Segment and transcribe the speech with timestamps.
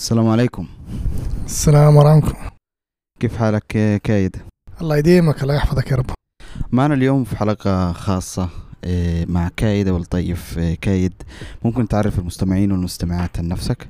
[0.00, 0.66] السلام عليكم.
[1.44, 2.34] السلام ورحمة
[3.20, 3.66] كيف حالك
[4.04, 4.36] كايد؟
[4.80, 6.10] الله يديمك الله يحفظك يا رب.
[6.72, 8.48] معنا اليوم في حلقة خاصة
[8.84, 11.12] إيه، مع كايد والطيف إيه، كايد.
[11.64, 13.88] ممكن تعرف المستمعين والمستمعات عن نفسك؟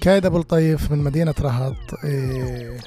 [0.00, 2.78] كايد أبو الطيف من مدينة رهط إيه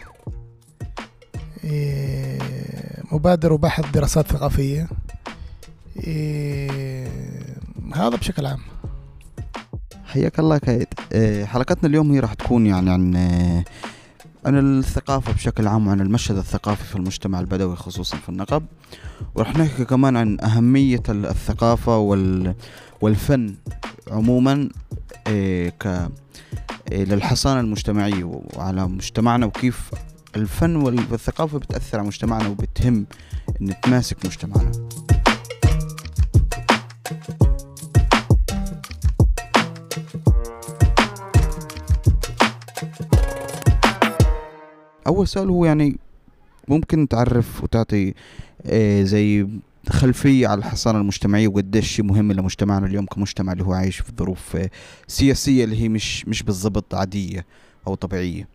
[3.12, 4.88] مبادر وباحث دراسات ثقافية
[7.96, 8.60] هذا بشكل عام.
[10.08, 13.66] حياك الله كايد إيه، حلقتنا اليوم هي راح تكون يعني عن إيه،
[14.46, 18.65] عن الثقافة بشكل عام وعن المشهد الثقافي في المجتمع البدوي خصوصا في النقب.
[19.36, 22.56] وراح نحكي كمان عن أهمية ال- الثقافة وال
[23.01, 23.56] والفن
[24.12, 24.70] عموما
[25.28, 26.10] إيه، ك
[26.92, 29.92] للحصانة المجتمعية وعلى مجتمعنا وكيف
[30.36, 33.06] الفن وال- والثقافة بتأثر على مجتمعنا وبتهم
[33.62, 34.72] إن تماسك مجتمعنا.
[45.08, 45.98] أول سؤال هو يعني
[46.68, 48.14] ممكن تعرف وتعطي
[48.66, 49.48] آه، زي
[49.90, 54.56] خلفية على الحصانة المجتمعية وقديش شيء مهم لمجتمعنا اليوم كمجتمع اللي هو عايش في ظروف
[54.56, 54.70] آه،
[55.08, 57.46] سياسية اللي هي مش مش بالضبط عادية
[57.88, 58.48] أو طبيعية.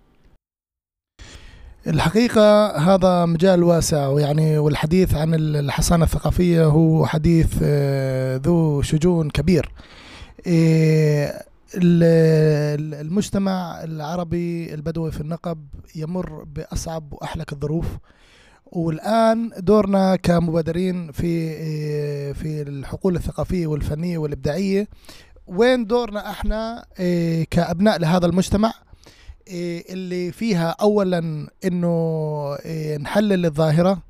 [1.87, 9.73] الحقيقة هذا مجال واسع ويعني والحديث عن الحصانة الثقافية هو حديث آه، ذو شجون كبير.
[10.47, 17.87] ال- المجتمع العربي البدوي في النقب يمر بأصعب وأحلك الظروف.
[18.67, 24.89] والآن دورنا كمبادرين في إيه، في الحقول الثقافية والفنية والإبداعية.
[25.47, 28.73] وين دورنا إحنا إيه، كأبناء لهذا المجتمع؟
[29.49, 34.03] إيه، اللي فيها اولا إنه إيه، نحلل الظاهرة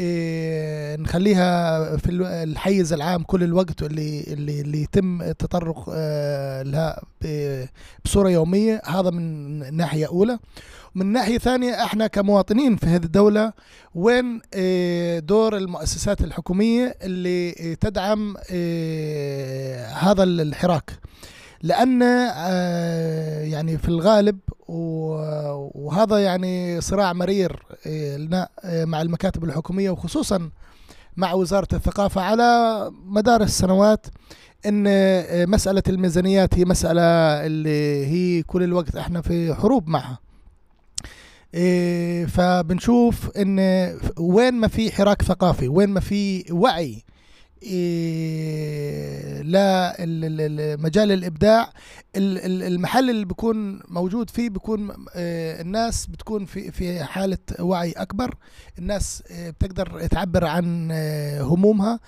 [0.00, 7.02] إيه، نخليها في ال- الحيز العام كل الوقت اللي اللي اللي يتم التطرق آه، لها
[8.04, 8.82] بصورة يومية.
[8.86, 10.38] هذا من ناحية أولى.
[10.94, 13.52] من ناحية ثانية إحنا كمواطنين في هذه الدولة
[13.94, 20.90] وين إيه، دور المؤسسات الحكومية اللي تدعم إيه، هذا الحراك؟
[21.62, 24.38] لأن آه، يعني في الغالب
[25.74, 30.50] وهذا يعني صراع مرير آه، لنا آه، مع المكاتب الحكومية وخصوصا
[31.16, 34.06] مع وزارة الثقافة على مدار السنوات
[34.66, 37.02] إن آه، مسألة الميزانيات هي مسألة
[37.46, 40.18] اللي هي كل الوقت إحنا في حروب معها.
[41.54, 43.58] إيه، فبنشوف إن
[44.18, 47.02] وين ما في حراك ثقافي وين ما في وعي إيه،
[49.44, 51.72] لا ال- ال- مجال الإبداع
[52.16, 57.92] ال- ال- المحل اللي بيكون موجود فيه بيكون آه، الناس بتكون في في حالة وعي
[57.92, 58.34] أكبر.
[58.78, 62.00] الناس آه، بتقدر تعبر عن آه، همومها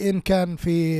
[0.00, 0.98] إن كان في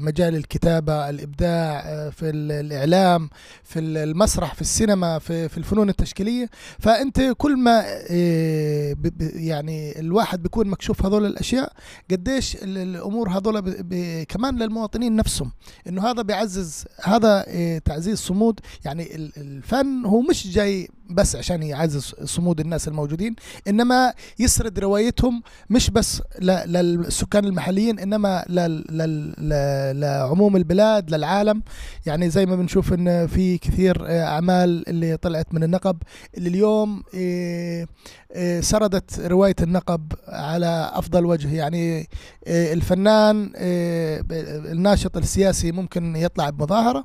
[0.00, 1.80] مجال الكتابة الإبداع
[2.10, 3.30] في ال- الإعلام
[3.64, 6.50] في ال- المسرح في السينما في في الفنون التشكيلية.
[6.78, 7.84] فأنت كل ما
[9.34, 11.72] يعني الواحد بيكون مكشوف هذول الأشياء
[12.10, 12.56] قديش
[12.94, 13.60] الأمور هذول
[14.28, 15.52] كمان للمواطنين نفسهم
[15.86, 18.60] إنه هذا بيعزز هذا إيه، تعزيز صمود.
[18.84, 23.34] يعني ال- الفن هو مش جاي بس عشان يعزز صمود الناس الموجودين
[23.68, 26.22] إنما يسرد روايتهم مش بس
[26.66, 28.44] للسكان المحليين إنما
[29.94, 31.62] لعموم البلاد للعالم.
[32.06, 35.96] يعني زي ما بنشوف إن في كثير آه، أعمال اللي طلعت من النقب.
[36.36, 37.86] اللي اليوم إيه،
[38.34, 41.54] إيه، سردت رواية النقب على أفضل وجه.
[41.54, 42.08] يعني
[42.48, 43.52] الفنان
[44.72, 47.04] الناشط السياسي ممكن يطلع بمظاهرة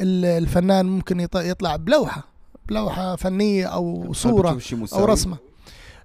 [0.00, 2.31] ال- الفنان ممكن يط- يطلع بلوحة.
[2.80, 4.58] بلوحه فنية أو صورة
[4.92, 5.36] أو؟ رسمة.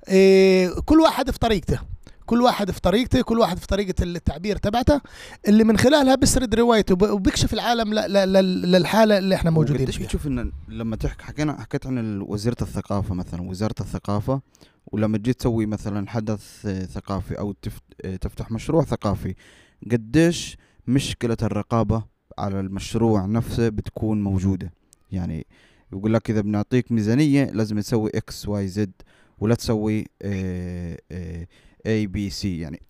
[0.10, 1.80] إيه كل واحد في طريقته.
[2.26, 5.02] كل واحد في طريقته كل واحد في طريقة التعبير تبعته.
[5.48, 10.06] اللي من خلالها بيسرد روايته وب- وبيكشف العالم للحالة اللي إحنا موجودين فيها.
[10.06, 14.42] بتشوف إن لما تحكي حكينا حكيت عن وزيرة الثقافة مثلا وزارة الثقافة
[14.88, 17.56] ولما تجي تسوي مثلا حدث آه، ثقافي أو
[18.06, 19.36] آه، تفتح مشروع ثقافي
[19.92, 20.58] قديش
[20.88, 22.04] مشكلة الرقابة
[22.38, 24.74] على المشروع نفسه بتكون موجودة؟
[25.12, 25.46] يعني
[25.94, 28.92] يقول لك إذا بنعطيك ميزانية لازم تسوي X Y Z
[29.40, 30.06] ولا تسوي
[31.86, 32.82] A B C يعني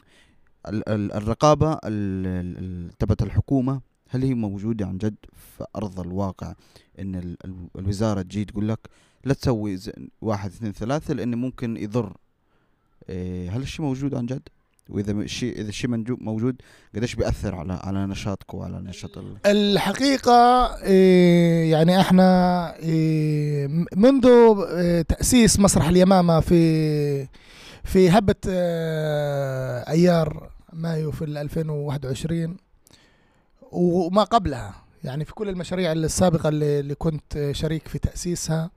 [0.67, 1.79] ال- ال- الرقابة ال-
[2.27, 2.57] ال-
[2.87, 6.53] ال- تبعت الحكومة هل هي موجودة عن جد في أرض الواقع؟
[6.99, 8.79] إن ال- ال- الوزارة تجي تقول لك
[9.25, 9.79] لا تسوي
[10.21, 12.17] واحد اثنين ثلاثة لأنه ممكن يضر.
[13.09, 14.49] إيه، هل الشيء موجود عن جد؟
[14.89, 15.89] وإذا الشيء إذا الشيء
[16.19, 16.55] موجود
[16.95, 19.37] قديش بيأثر على على نشاطكم وعلى نشاط ال...
[19.45, 27.27] الحقيقة إيه، يعني إحنا إيه، منذ إيه، تأسيس مسرح اليمامة في
[27.83, 32.57] في هبة آه، أيار مايو في ال 2021
[33.71, 34.75] وما قبلها.
[35.03, 38.69] يعني في كل المشاريع السابقة اللي, اللي كنت شريك في تأسيسها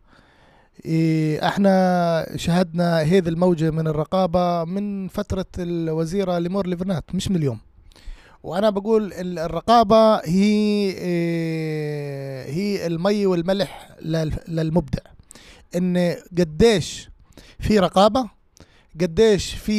[0.84, 7.58] إيه، إحنا شهدنا هذه الموجة من الرقابة من فترة الوزيرة ليمور ليفرنات مش من اليوم.
[8.42, 15.02] وأنا بقول ال- الرقابة هي إيه، هي المي والملح لل- للمبدع.
[15.76, 17.10] إن قديش
[17.58, 18.30] في رقابة
[19.00, 19.72] قديش في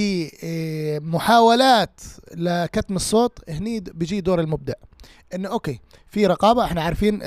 [0.44, 2.01] إيه، محاولات
[2.36, 4.74] لكتم الصوت هني بيجي دور المبدع.
[5.36, 5.80] انه أوكي
[6.12, 6.63] في رقابة.
[6.66, 7.22] إحنا عارفين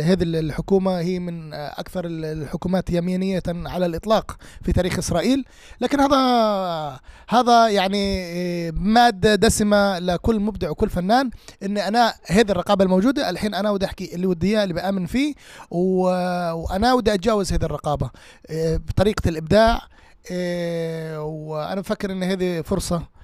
[0.00, 5.44] هذه الحكومة هي من أكثر ال- الحكومات يمينية على الإطلاق في تاريخ إسرائيل.
[5.80, 11.30] لكن هذا هذا يعني مادة دسمة لكل مبدع وكل فنان
[11.62, 15.34] إن أنا هذه الرقابة الموجودة الحين أنا ودي أحكي اللي ودي إياه اللي بآمن فيه
[15.70, 18.10] وأنا ودي أتجاوز هذه الرقابة
[18.50, 19.80] إيه، بطريقة الإبداع
[20.30, 23.19] إيه، وأنا بفكر إن هذه فرصة.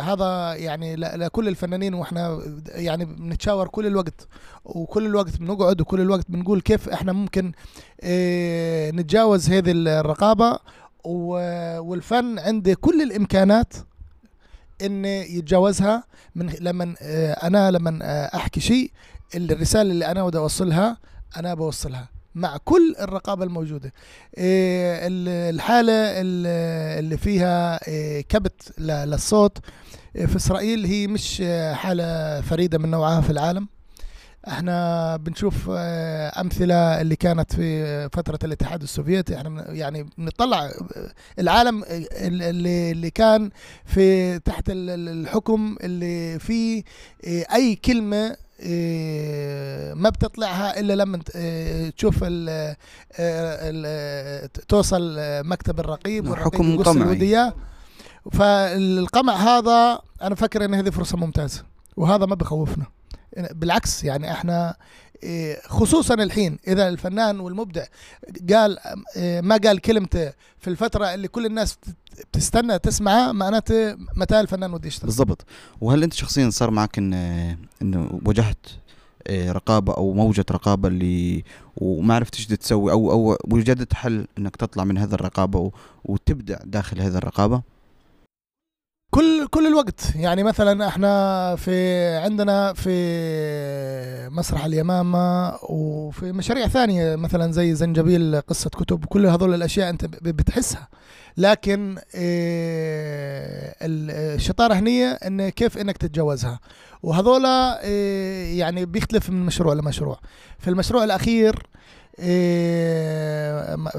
[0.00, 4.28] هذا يعني لكل الفنانين وإحنا يعني بنتشاور كل الوقت
[4.64, 7.52] وكل الوقت بنقعد وكل الوقت بنقول كيف إحنا ممكن
[8.02, 10.58] إيه، نتجاوز هذه الرقابة.
[11.04, 13.74] والفن عنده كل الإمكانات
[14.82, 16.04] ان يتجاوزها.
[16.34, 16.94] من لما
[17.42, 18.90] أنا لما أحكي شيء
[19.34, 20.96] الرسالة اللي أنا بدي أوصلها
[21.36, 22.08] أنا بوصلها.
[22.34, 23.92] مع كل الرقابة الموجودة.
[24.38, 29.58] إيه، ال- الحالة ال- اللي فيها إيه، كبت للصوت.
[30.16, 31.42] إيه، في إسرائيل هي مش
[31.72, 33.68] حالة فريدة من نوعها في العالم.
[34.48, 39.36] إحنا بنشوف أمثلة اللي كانت في فترة الاتحاد السوفيتي.
[39.36, 40.70] إحنا يعني بنطلع
[41.38, 43.50] العالم اللي اللي كان
[43.84, 46.82] في تحت ال- ال- الحكم اللي فيه
[47.54, 48.36] أي كلمة
[49.94, 52.76] ما بتطلعها إلا لما آه، تشوف ال آه،
[53.70, 56.88] ال- توصل مكتب الرقيب والرقيب حكم يقص.
[56.88, 57.54] الودية
[58.32, 61.64] فالقمع هذا أنا فكر إن هذه فرصة ممتازة
[61.96, 62.86] وهذا ما بخوفنا
[63.50, 64.76] بالعكس يعني إحنا إيه،
[65.68, 67.84] خصوصا الحين إذا الفنان والمبدع
[68.52, 68.78] قال
[69.16, 71.96] إيه، ما قال كلمته في الفترة اللي كل الناس بت-
[72.32, 75.06] بتستنى تسمعها معناته متى الفنان بده يشتغل.
[75.06, 75.44] بالضبط.
[75.80, 77.14] وهل أنت شخصيا صار معك إن
[77.82, 78.66] انه واجهت
[79.26, 81.44] آه، رقابة أو موجة رقابة اللي
[81.76, 85.70] وما عرفت إيش تسوي أو أو وجدت حل إنك تطلع من هذا الرقابة
[86.04, 87.62] وتبدع داخل هذه الرقابة؟
[89.14, 90.00] كل كل الوقت.
[90.16, 98.70] يعني مثلا إحنا في عندنا في مسرح اليمامة وفي مشاريع ثانية مثلا زي زنجبيل قصة
[98.70, 100.88] كتب كل هذول الأشياء أنت ب- بتحسها.
[101.36, 106.60] لكن إيه، ال- الشطارة هنية إن كيف إنك تتجاوزها.
[107.02, 110.18] وهذول إيه، يعني بيختلف من مشروع لمشروع.
[110.58, 111.64] في المشروع الأخير م-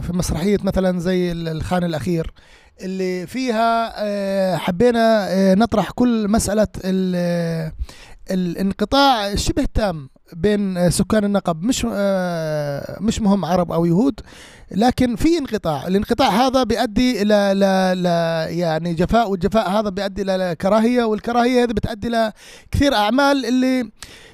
[0.01, 2.31] في مسرحية مثلا زي ال- الخان الأخير
[2.81, 7.71] اللي فيها آه، حبينا آه، نطرح كل مسألة ال-
[8.31, 14.19] الانقطاع الشبه التام بين آه، سكان النقب مش آه، مش مهم عرب أو يهود
[14.71, 15.87] لكن في انقطاع.
[15.87, 21.71] الانقطاع هذا بيؤدي إلى ل- ل- يعني جفاء والجفاء هذا بيؤدي إلى كراهية والكراهية هذه
[21.71, 22.31] بتؤدي إلى
[22.71, 23.91] كثير أعمال اللي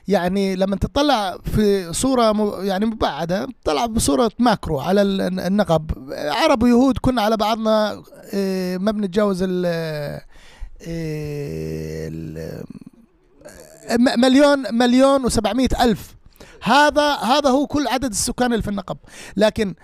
[0.07, 5.91] يعني لما تطلع في صورة يعني مبعدة تطلع بصورة ماكرو على ال- النقب.
[6.13, 8.03] عرب ويهود كنا على بعضنا
[8.33, 10.21] إيه، ما بنتجاوز ال
[14.17, 16.15] مليون مليون وسبعمية ألف.
[16.63, 18.97] هذا هذا هو كل عدد السكان اللي في النقب.
[19.37, 19.75] لكن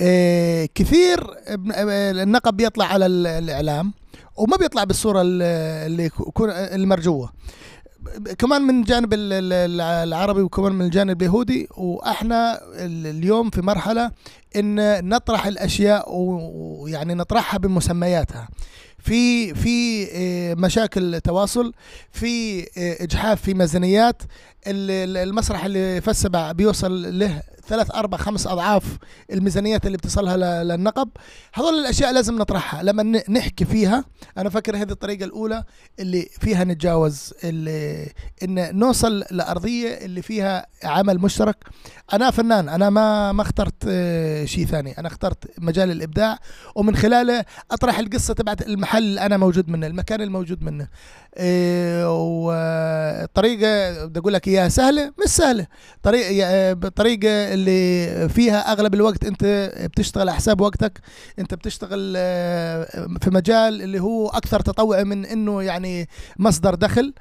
[0.00, 1.72] إيه، كثير ابن-
[2.22, 3.92] النقب بيطلع على ال- الإعلام
[4.36, 5.42] وما بيطلع بالصورة ال-
[5.92, 6.10] اللي
[6.74, 7.32] المرجوة.
[8.38, 14.10] كمان من جانب ال- ال- العربي وكمان من الجانب اليهودي وأحنا ال- اليوم في مرحلة
[14.56, 18.48] إن نطرح الأشياء ويعني نطرحها بمسمياتها.
[19.04, 19.68] في في
[20.08, 21.72] إيه، مشاكل تواصل
[22.12, 22.26] في
[22.76, 24.22] إيه، إجحاف في ميزانيات
[24.66, 28.84] المسرح اللي في السبع بيوصل له ثلاث أربع خمس أضعاف
[29.32, 31.08] الميزانيات اللي بتصلها للنقب.
[31.54, 32.82] هذول الأشياء لازم نطرحها.
[32.82, 34.04] لما نحكي فيها
[34.38, 35.64] أنا فاكر هذه الطريقة الأولى
[36.00, 38.08] اللي فيها نتجاوز اللي
[38.42, 41.56] إن نوصل لأرضية اللي فيها عمل مشترك.
[42.12, 44.98] أنا فنان أنا ما ما اخترت آه، شيء ثاني.
[44.98, 46.38] أنا اخترت مجال الإبداع
[46.74, 50.88] ومن خلاله أطرح القصة تبعت المحل اللي أنا موجود منه المكان الموجود منه.
[51.36, 52.12] إيه،
[52.44, 55.66] والطريقة بدي أقول لك اياها سهلة مش سهلة.
[56.02, 59.44] طريقة بطريقه اللي فيها أغلب الوقت أنت
[59.92, 61.00] بتشتغل على حساب وقتك.
[61.38, 67.14] أنت بتشتغل آه، في مجال اللي هو أكثر تطوعي من إنه يعني مصدر دخل.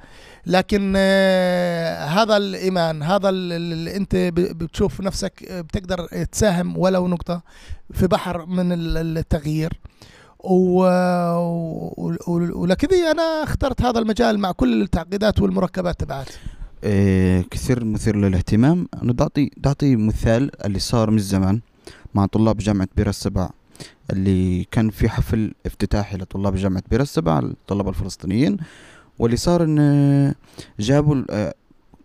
[0.45, 7.41] لكن آه، هذا الإيمان هذا ال- ال- اللي أنت بتشوف نفسك بتقدر تساهم ولو نقطة
[7.93, 9.79] في بحر من ال- التغيير.
[10.43, 10.83] و...
[11.97, 12.15] و...
[12.61, 16.25] ولكذا أنا اخترت هذا المجال مع كل التعقيدات والمركبات آه،
[17.51, 18.87] كثير مثير للاهتمام.
[19.03, 21.59] أنا تعطي تعطي مثال اللي صار من زمان
[22.13, 23.49] مع طلاب جامعة بير السبع
[24.11, 28.57] اللي كان في حفل افتتاحي لطلاب جامعة بير السبع الطلبة الفلسطينيين.
[29.19, 30.33] واللي صار إن
[30.79, 31.53] جابوا آه،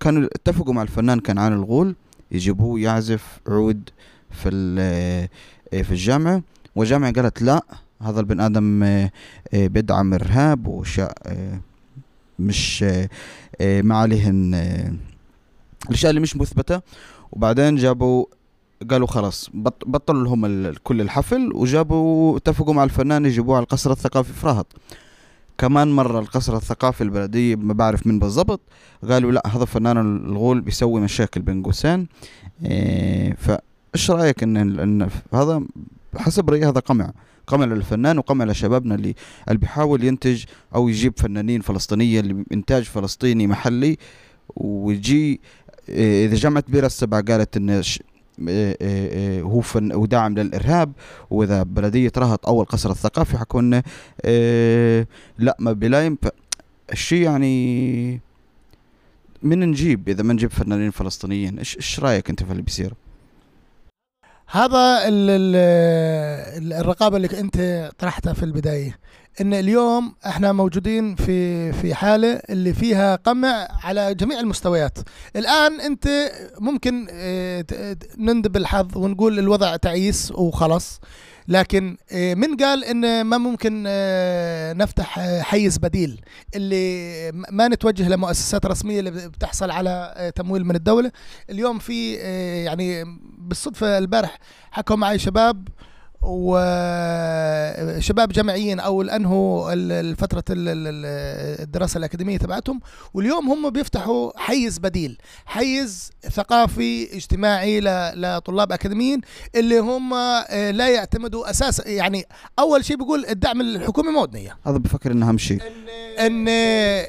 [0.01, 1.95] كانوا اتفقوا مع الفنان كنعان الغول
[2.33, 3.91] يجيبوه يعزف عود
[4.31, 6.43] في آه، في الجامعة.
[6.77, 7.63] والجامعة قالت لا
[8.03, 9.11] هذا البن آدم آه،
[9.55, 11.13] بيدعم إرهاب وأشياء
[12.39, 12.85] مش
[13.61, 14.93] آه، ما عليهن آه،
[15.89, 16.81] الأشياء اللي مش مثبتة.
[17.33, 18.27] وبعدين جابوا
[18.91, 24.33] قالوا خلاص بط بطلوا لهم كل الحفل وجابوا اتفقوا مع الفنان يجيبوه على القصر الثقافي
[24.33, 24.67] في رهط
[25.59, 28.61] كمان مرة القصر الثقافي البلدية ما بعرف مين بالضبط
[29.11, 32.07] قالوا لا هذا فنان الغول بيسوي مشاكل بين قوسين
[32.65, 35.63] إيه فايش رأيك إن إن هذا
[36.17, 37.13] حسب رأيي هذا قمع.
[37.47, 39.15] قمع للفنان وقمع لشبابنا اللي
[39.49, 43.97] اللي بيحاول ينتج أو يجيب فنانين فلسطينيه اللي انتاج فلسطيني محلي.
[44.57, 45.41] ويجي
[45.89, 50.93] إيه، إذا جامعه بير السبع قالت إن إيه، إيه، هو فن وداعم للإرهاب.
[51.31, 53.83] وإذا بلدية رهط أو القصر الثقافي حكوا انه
[55.39, 56.29] لا ما بيلايم ف-
[56.93, 58.21] الشيء يعني؟
[59.43, 62.95] من نجيب إذا ما نجيب فنانين فلسطينيين؟ إيش رأيك أنت في اللي بيصير؟
[64.51, 65.57] هذا ال ال
[66.63, 68.99] ال- الرقابة اللي انت طرحتها في البداية
[69.41, 74.99] إن اليوم إحنا موجودين في في حالة اللي فيها قمع على جميع المستويات.
[75.37, 76.09] الآن أنت
[76.61, 77.07] ممكن
[77.69, 81.01] ت- نندب الحظ ونقول الوضع تعيس وخلاص.
[81.49, 86.21] لكن آه، من قال إن ما ممكن آه، نفتح آه، حيز بديل
[86.55, 91.13] اللي ما نتوجه لمؤسسات رسمية اللي بتحصل على تمويل من الدولة.
[91.51, 92.15] اليوم في
[92.65, 93.05] يعني
[93.39, 94.39] بالصدفة البارح
[94.71, 95.69] حكوا معي شباب
[97.97, 102.81] وشباب جامعيين أو الانهوا ال- فتره ال- ال- الدراسة الأكاديمية تبعتهم
[103.15, 107.81] واليوم هم بيفتحوا حيز بديل حيز ثقافي اجتماعي
[108.17, 109.21] لطلاب أكاديميين
[109.55, 112.25] اللي هم آه، لا يعتمدوا أساسا يعني
[112.59, 115.61] أول شيء بيقول الدعم الحكومي ما ودنيه هذا بفكر إنه أهم شيء.
[116.19, 117.07] إن آه،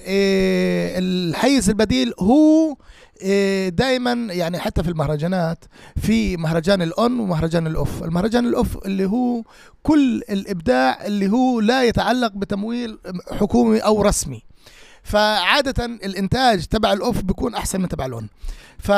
[0.99, 2.75] الحيز البديل هو
[3.69, 5.65] دائما يعني حتى في المهرجانات
[6.01, 8.03] في مهرجان الاون ومهرجان الأوف.
[8.03, 9.43] المهرجان الأوف اللي هو
[9.83, 12.99] كل الإبداع اللي هو لا يتعلق بتمويل
[13.31, 14.41] حكومي أو رسمي.
[15.03, 18.27] فعادة الإنتاج تبع الأوف بيكون أحسن من تبع الأون
[18.79, 18.91] ف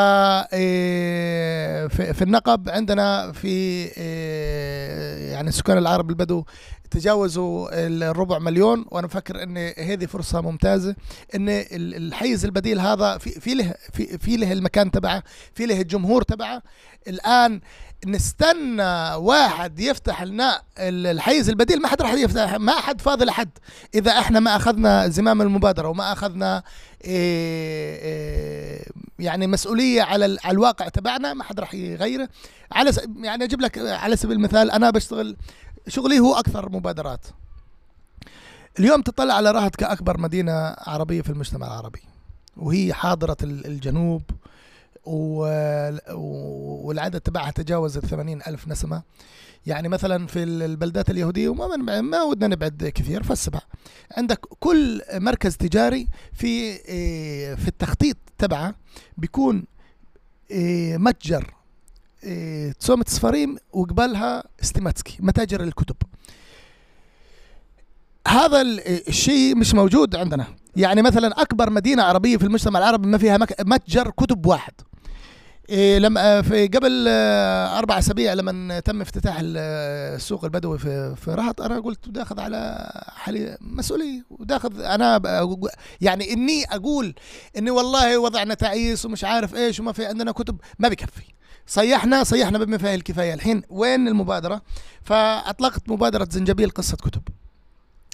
[0.53, 3.47] إيه، في النقب عندنا في
[3.97, 6.43] إيه، يعني سكان العرب البدو
[6.91, 10.95] تجاوزوا الربع مليون وأنا بفكر إن هذه فرصة ممتازة
[11.35, 15.81] إن ال- الحيز البديل هذا في في له في, في له المكان تبعه في له
[15.81, 16.61] الجمهور تبعه.
[17.07, 17.61] الآن
[18.07, 21.81] نستنى واحد يفتح لنا ال- الحيز البديل.
[21.81, 23.49] ما حد راح يفتح ما حد فاضي لحد
[23.95, 26.63] إذا إحنا ما أخذنا زمام المبادرة وما أخذنا
[27.03, 28.85] إيه إيه
[29.19, 32.29] يعني مسؤولية على على الواقع تبعنا ما حد راح يغيره.
[32.71, 32.91] على
[33.21, 35.35] يعني أجيب لك على سبيل المثال أنا بشتغل
[35.87, 37.25] شغلي هو أكثر مبادرات.
[38.79, 42.01] اليوم تطلع على رهط كأكبر مدينة عربية في المجتمع العربي
[42.57, 44.21] وهي حاضرة ال- الجنوب
[46.13, 49.01] والعدد تبعها تجاوز الثمانين ألف نسمة.
[49.65, 53.59] يعني مثلا في ال- البلدات اليهودية وما ما ودنا نبعد كثير فالسبع.
[54.17, 58.75] عندك كل مركز تجاري في إيه، في التخطيط تبعه
[59.17, 59.63] بيكون
[60.51, 61.53] إيه، متجر
[62.23, 65.95] إيه، تسومة سفاريم وقبالها ستيماتسكي متاجر الكتب.
[68.27, 70.47] هذا ال- الشيء مش موجود عندنا.
[70.75, 74.73] يعني مثلا أكبر مدينة عربية في المجتمع العربي ما فيها متجر كتب واحد.
[74.81, 74.88] إيه
[75.73, 79.57] لما في قبل آه، أربع أسابيع لما تم افتتاح ال-
[80.15, 85.21] السوق البدوي في في رهط أنا قلت داخذ على حالي مسؤولية وداخذ أنا
[86.01, 87.15] يعني إني أقول
[87.57, 91.23] إني والله وضعنا تعيس ومش عارف إيش وما في عندنا كتب ما بكفي.
[91.67, 93.33] صيحنا صيحنا بما فيه الكفاية.
[93.33, 94.61] الحين وين المبادرة؟
[95.03, 97.21] فأطلقت مبادرة زنجبيل قصة كتب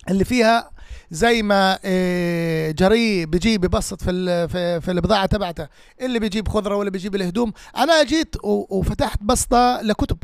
[0.10, 0.72] اللي فيها
[1.12, 4.48] زي ما آه، جري بيجي ببسط في
[4.82, 5.68] في, البضاعة تبعته.
[6.02, 7.54] اللي بيجيب خضرة واللي بيجيب الهدوم.
[7.78, 10.18] أنا جيت وفتحت بسطة لكتب.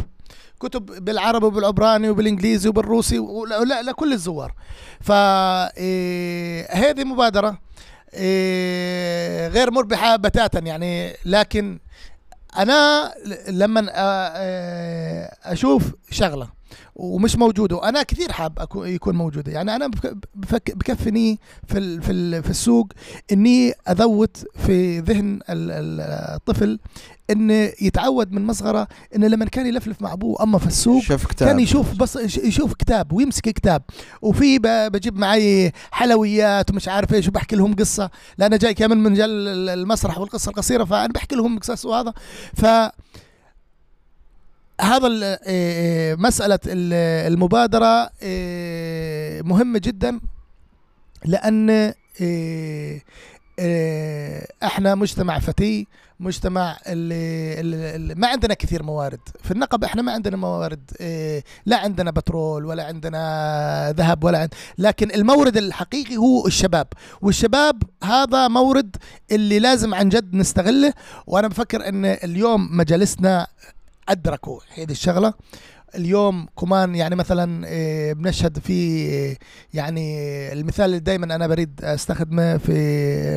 [0.59, 4.53] كتب بالعربي وبالعبراني وبالإنجليزي وبالروسي ولا- لا لكل الزوار.
[5.01, 7.57] فهذه مبادرة
[8.13, 11.13] آه، غير مربحة بتاتا يعني.
[11.25, 11.79] لكن
[12.57, 13.13] أنا
[13.49, 16.60] لما آه، آه، أشوف شغلة
[16.95, 17.75] ومش موجودة.
[17.75, 19.51] وأنا كثير حاب أكون يكون موجودة.
[19.51, 19.87] يعني أنا
[20.75, 22.87] بكفني في ال في ال في السوق
[23.31, 26.01] إني أذوت في ذهن ال- ال-
[26.35, 26.79] الطفل
[27.29, 30.43] انه يتعود من مصغره انه لما كان يلفلف مع أبوه.
[30.43, 31.47] أما في السوق شاف كتاب.
[31.49, 33.81] كان يشوف بس يش- يشوف كتاب ويمسك كتاب.
[34.21, 34.59] وفي
[34.93, 38.09] بجيب معي حلويات ومش عارف إيش وبحكي لهم قصة.
[38.37, 42.13] لأن جاي كامل من مجال ال- المسرح والقصة القصيرة فأنا بحكي لهم قصص وهذا.
[42.55, 42.65] ف
[44.81, 50.19] هذا إيه، إيه، مسألة ال- المبادرة إيه، مهمة جدا
[51.25, 51.93] لأن
[54.63, 55.87] إحنا مجتمع فتي
[56.19, 59.19] مجتمع اللي, اللي, ما عندنا كثير موارد.
[59.43, 64.53] في النقب إحنا ما عندنا موارد إيه لا عندنا بترول ولا عندنا ذهب ولا عند
[64.77, 66.87] لكن المورد الحقيقي هو الشباب.
[67.21, 68.95] والشباب هذا مورد
[69.31, 70.93] اللي لازم عن جد نستغله.
[71.27, 73.47] وأنا بفكر إن اليوم مجالسنا
[74.09, 75.33] أدركوا هذه الشغلة.
[75.95, 79.37] اليوم كمان يعني مثلا إيه، بنشهد في إيه،
[79.73, 80.17] يعني
[80.53, 82.71] المثال اللي دائما أنا بريد أستخدمه في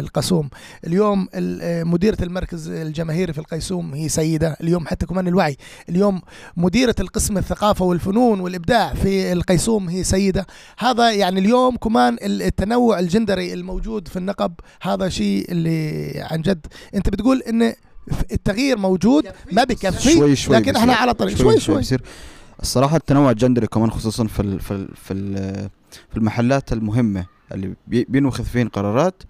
[0.00, 0.50] القسوم
[0.86, 4.56] اليوم ال- إيه، مديرة المركز الجماهيري في القيسوم هي سيدة.
[4.60, 5.56] اليوم حتى كمان الوعي.
[5.88, 6.20] اليوم
[6.56, 10.46] مديرة القسم الثقافة والفنون والإبداع في القيسوم هي سيدة.
[10.78, 14.52] هذا يعني اليوم كمان ال- التنوع الجندري الموجود في النقب
[14.82, 16.66] هذا شيء اللي عن جد.
[16.94, 17.74] أنت بتقول إن
[18.32, 20.94] التغيير موجود ما بكفي شوي شوي لكن إحنا.
[20.94, 22.02] على طريق شوي شوي بيصير
[22.62, 25.34] الصراحة التنوع الجندري كمان خصوصا في ال في ال في, ال
[26.10, 29.22] في المحلات المهمة اللي بي- بينوخذ فيهن قرارات.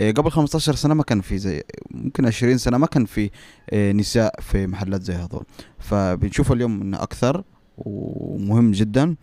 [0.00, 3.30] إيه، قبل 15 سنة ما كان في زي ممكن 20 سنة ما كان في
[3.72, 5.44] إيه، نساء في محلات زي هذول.
[5.78, 7.44] فبنشوف اليوم إنه أكثر
[7.78, 9.16] ومهم جدا.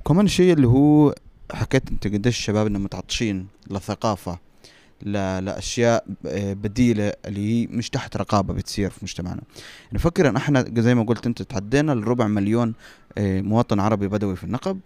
[0.00, 1.14] وكمان الشيء اللي هو
[1.52, 4.38] حكيت أنت قديش الشباب إنهم متعطشين للثقافة.
[5.04, 9.42] لأشياء آه، بديلة اللي هي مش تحت رقابة بتصير في مجتمعنا.
[9.92, 12.74] نفكر إن إحنا زي ما قلت أنت تعدينا الربع مليون
[13.18, 14.80] آه، مواطن عربي بدوي في النقب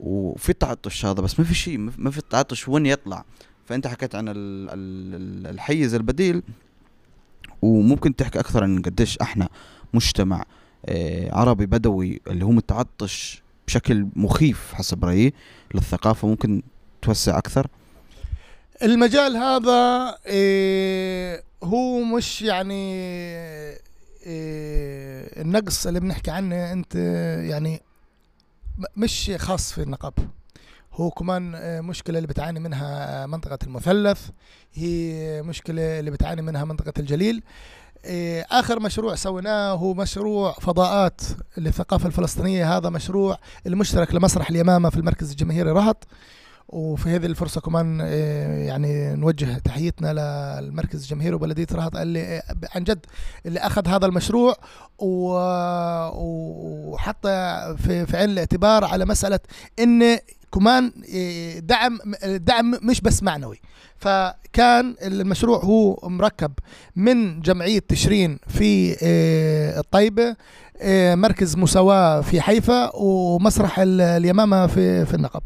[0.00, 3.24] وفي تعطش هذا بس ما في شيء ما في- تعطش وين يطلع.
[3.66, 6.42] فأنت حكيت عن ال- ال- ال- الحيز البديل
[7.62, 9.48] وممكن تحكي أكثر عن قديش إحنا
[9.94, 10.44] مجتمع
[10.86, 15.32] آه، عربي بدوي اللي هو متعطش بشكل مخيف حسب رأيي
[15.74, 16.62] للثقافة ممكن
[17.02, 17.66] توسع أكثر.
[18.82, 22.94] المجال هذا إيه هو مش يعني
[24.26, 26.94] إيه النقص اللي بنحكي عنه أنت
[27.50, 27.82] يعني
[28.96, 30.12] مش خاص في النقب
[30.94, 34.28] هو كمان آه، مشكلة اللي بتعاني منها منطقة المثلث
[34.74, 37.42] هي مشكلة اللي بتعاني منها منطقة الجليل.
[38.04, 41.20] إيه، آخر مشروع سويناه هو مشروع فضاءات
[41.56, 42.76] للثقافة الفلسطينية.
[42.76, 46.06] هذا مشروع المشترك لمسرح اليمامة في المركز الجماهيري رهط.
[46.72, 50.12] وفي هذه الفرصة كمان آه، يعني نوجه تحيتنا
[50.60, 52.42] للمركز الجماهيري وبلدية رهط اللي آه،
[52.74, 53.06] عن جد
[53.46, 54.54] اللي أخذ هذا المشروع
[54.98, 56.08] و-
[56.92, 57.26] وحط
[57.76, 59.40] في في عين الاعتبار على مسألة
[59.78, 60.18] إن
[60.54, 63.60] كمان آه، دعم دعم مش بس معنوي.
[63.96, 66.52] فكان المشروع هو مركب
[66.96, 70.36] من جمعية تشرين في آه، الطيبة
[70.82, 75.42] آه، مركز مساواة في حيفا ومسرح ال- اليمامة في في النقب.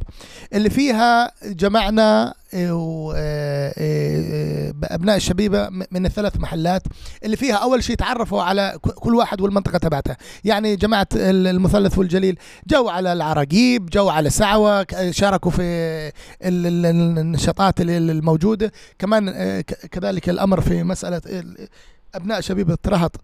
[0.52, 6.82] اللي فيها جمعنا آه، و- آه، آه، أبناء الشبيبة من الثلاث محلات
[7.24, 12.38] اللي فيها أول شيء تعرفوا على كل واحد والمنطقة تبعتها يعني جماعة ال- المثلث والجليل
[12.66, 18.72] جو على العراقيب جو على سعوة شاركوا في ال- ال- ال- النشاطات ال- ال- الموجودة.
[18.98, 21.68] كمان آه، كذلك الأمر في مسألة ال-
[22.14, 23.16] أبناء شبيبة رهط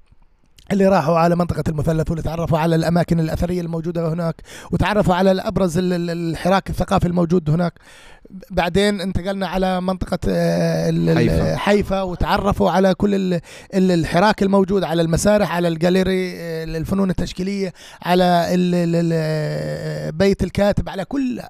[0.73, 4.35] اللي راحوا على منطقة المثلث واللي تعرفوا على الأماكن الأثرية الموجودة هناك
[4.71, 5.31] وتعرفوا على
[5.93, 7.73] ال- الحراك الثقافي الموجود هناك.
[8.51, 11.57] بعدين انتقلنا على منطقة آه، حيفا.
[11.57, 13.41] حيفا وتعرفوا على كل ال-
[13.75, 18.47] ال- الحراك الموجود على المسارح على الجاليري آه، الفنون التشكيلية على
[19.13, 21.41] آه، بيت الكاتب على كل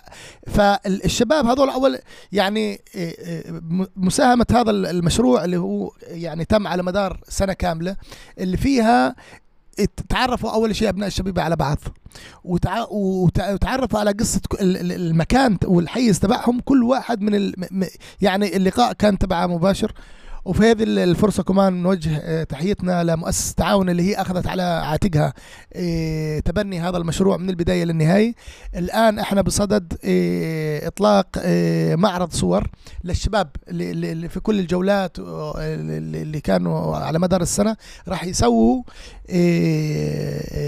[0.47, 1.99] فالشباب هذول أول
[2.33, 2.81] يعني
[3.97, 7.97] مساهمة هذا المشروع اللي هو يعني تم على مدار سنة كاملة
[8.39, 9.15] اللي فيها
[10.09, 11.79] تعرفوا أول شيء أبناء الشبيبة على بعض.
[12.45, 12.85] وتع...
[12.85, 16.61] وتع- وتعرفوا على قصة المكان والحيز تبعهم.
[16.61, 17.53] كل واحد من
[18.21, 19.93] يعني اللقاء كان تبعه مباشر.
[20.45, 25.33] وفي هذه ال- الفرصة كمان نوجه آه، تحيتنا لمؤسسة التعاون اللي هي أخذت على عاتقها
[25.73, 28.35] آه، تبني هذا المشروع من البداية للنهاية.
[28.77, 31.27] الآن إحنا بصدد آه، إطلاق
[31.97, 32.67] معرض صور
[33.05, 37.77] للشباب اللي, في كل الجولات اللي كانوا على مدار السنة.
[38.09, 38.83] راح يسووا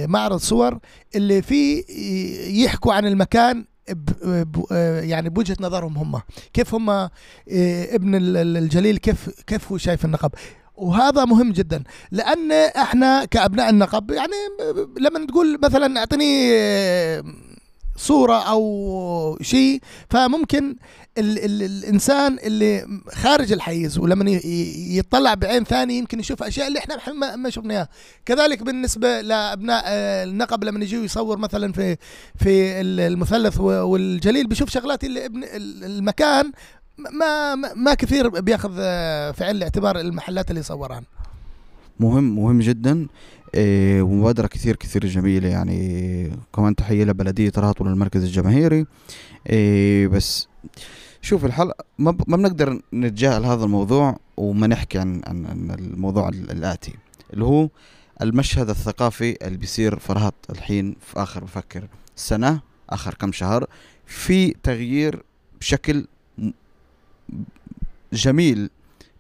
[0.07, 0.79] معرض صور
[1.15, 1.85] اللي فيه
[2.65, 3.65] يحكوا عن المكان
[5.03, 6.21] يعني بوجهة نظرهم هم.
[6.53, 7.09] كيف هم آه،
[7.95, 10.31] ابن ال- ال- الجليل كيف كيف هو شايف النقب؟
[10.77, 14.33] وهذا مهم جدا لأن إحنا كأبناء النقب يعني
[15.01, 16.53] لما تقول مثلا أعطني
[17.97, 20.77] صورة أو شيء فممكن
[21.19, 24.41] ال ال الإنسان اللي خارج الحيز ولما
[24.91, 27.89] يطلع بعين ثانية يمكن يشوف أشياء اللي إحنا ما, ما شفناها
[28.27, 29.85] كذلك بالنسبة لأبناء
[30.25, 31.97] النقب لما يجي يصور مثلا في
[32.37, 35.45] في المثلث والجليل بيشوف شغلات اللي ابن
[35.85, 36.53] المكان
[36.99, 38.75] ما ما كثير بياخذ
[39.33, 41.03] في عين الاعتبار المحلات اللي صورها
[42.01, 43.07] مهم مهم جدا.
[43.55, 46.33] إيه ومبادرة كثير كثير جميلة يعني.
[46.55, 48.87] كمان تحية لبلدية رهط وللمركز الجماهيري.
[49.51, 50.49] إيه بس
[51.23, 56.95] شوف الحلقة ما, ما بنقدر نتجاهل هذا الموضوع وما نحكي عن, عن, عن الموضوع الآتي.
[57.33, 57.69] اللي هو
[58.23, 61.85] المشهد الثقافي اللي بيصير في رهط الحين في آخر بفكر
[62.17, 63.67] سنة آخر كم شهر
[64.07, 65.23] في تغيير
[65.61, 66.07] بشكل
[68.13, 68.71] جميل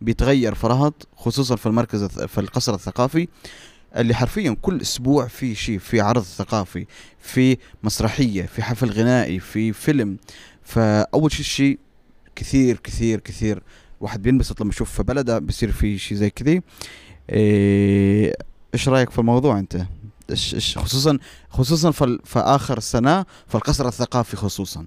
[0.02, 3.28] بيتغير في رهط خصوصا في المركز في القصر الثقافي
[3.96, 6.86] اللي حرفيا كل أسبوع في شيء في عرض ثقافي
[7.20, 10.16] في مسرحية في حفل غنائي في فيلم.
[10.62, 11.78] فأول شيء شيء
[12.36, 13.62] كثير كثير كثير
[14.00, 16.62] واحد بينبسط لما يشوف في بلده بيصير في شيء زي كذي.
[17.30, 18.36] إيه،
[18.74, 19.86] إيش رأيك في الموضوع أنت؟
[20.76, 21.18] خصوصا
[21.50, 21.90] خصوصا
[22.24, 24.86] في آخر سنة في القصر الثقافي خصوصا.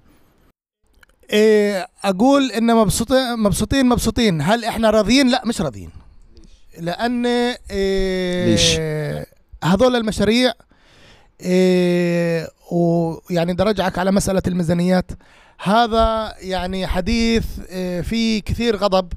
[1.30, 4.42] إيه أقول إن مبسوطين مبسوطين مبسوطين.
[4.42, 5.90] هل إحنا راضيين؟ لا مش راضيين.
[6.80, 7.26] لأن
[7.72, 8.80] إيه ليش؟
[9.64, 10.54] هذول المشاريع
[11.42, 15.12] إيه ويعني درجعك على مسألة الميزانيات.
[15.60, 19.14] هذا يعني حديث إيه فيه كثير غضب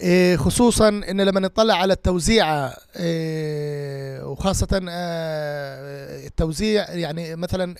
[0.00, 7.74] إيه خصوصا إن لما نطلع على التوزيع إيه وخاصة آه، التوزيع يعني مثلا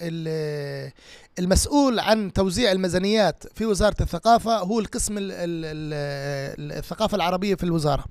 [1.39, 8.05] المسؤول عن توزيع الميزانيات في وزارة الثقافة هو القسم الثقافة العربية في الوزارة.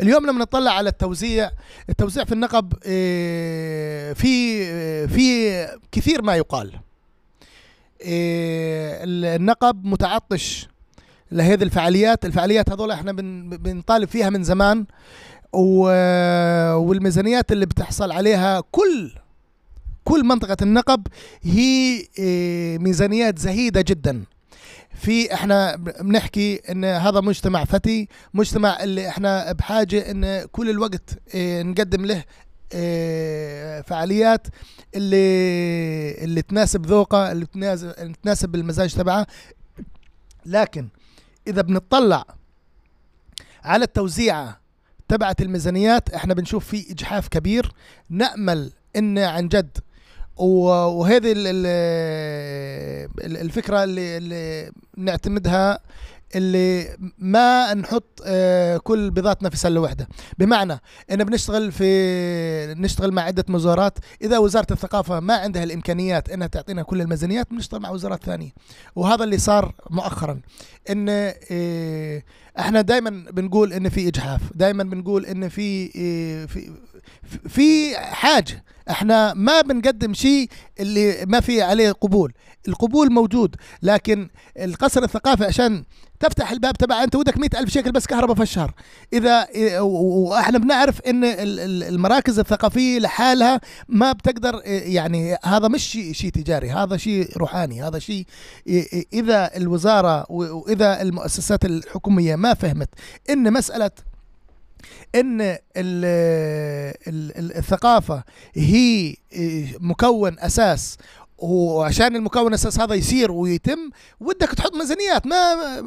[0.00, 1.50] اليوم لما نطلع على التوزيع
[1.88, 6.72] التوزيع في النقب إيه في في كثير ما يقال.
[8.00, 8.98] إيه
[9.36, 10.68] النقب متعطش
[11.32, 13.12] لهذه الفعاليات الفعاليات هذول إحنا
[13.56, 14.86] بنطالب فيها من زمان
[15.52, 19.12] والميزانيات اللي بتحصل عليها كل
[20.04, 21.06] كل منطقة النقب
[21.42, 24.24] هي آه، ميزانيات زهيدة جدا.
[24.94, 31.62] في إحنا بنحكي إن هذا مجتمع فتي مجتمع اللي إحنا بحاجة إن كل الوقت آه،
[31.62, 32.24] نقدم له
[32.72, 34.46] آه، فعاليات
[34.94, 37.46] اللي اللي تناسب ذوقه اللي
[38.22, 39.26] تناسب المزاج تبعه.
[40.46, 40.88] لكن
[41.46, 42.24] إذا بنطلع
[43.64, 44.60] على التوزيعه
[45.08, 47.72] تبعت الميزانيات إحنا بنشوف في إجحاف كبير.
[48.10, 49.78] نأمل إن عن جد
[50.36, 51.32] وهذه
[53.20, 55.78] الفكرة اللي, اللي نعتمدها
[56.34, 60.08] اللي ما نحط آه، كل بيضاتنا في سلة واحدة.
[60.38, 66.46] بمعنى إن بنشتغل في نشتغل مع عدة وزارات إذا وزارة الثقافة ما عندها الإمكانيات إنها
[66.46, 68.50] تعطينا كل الميزانيات بنشتغل مع وزارات ثانية.
[68.96, 70.40] وهذا اللي صار مؤخرا.
[70.90, 71.06] إن
[71.50, 72.22] آه،
[72.58, 74.40] إحنا دائما بنقول إن في إجحاف.
[74.54, 76.70] دائما بنقول إن في آه، في
[77.48, 80.48] في حاجة إحنا ما بنقدم شيء
[80.80, 82.32] اللي ما في عليه قبول.
[82.68, 85.84] القبول موجود لكن القصر الثقافي عشان
[86.20, 88.74] تفتح الباب تبع أنت ودك مئة ألف شيكل بس كهرباء في الشهر.
[89.12, 89.48] إذا
[89.80, 96.96] وإحنا بنعرف إن المراكز الثقافية لحالها ما بتقدر يعني هذا مش شيء شيء تجاري هذا
[96.96, 98.26] شيء روحاني هذا شيء
[99.12, 102.88] إذا الوزارة وإذا المؤسسات الحكومية ما فهمت
[103.30, 103.90] إن مسألة
[105.14, 105.58] إن
[107.56, 109.16] الثقافة هي
[109.80, 110.98] مكون أساس
[111.38, 113.90] وعشان المكون الاساس هذا يصير ويتم
[114.20, 115.26] ودك تحط ميزانيات.
[115.26, 115.36] ما